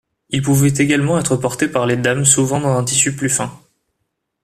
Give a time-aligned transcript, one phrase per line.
[0.31, 3.55] Il pouvait également être porté par les dames souvent dans un tissu plus fin.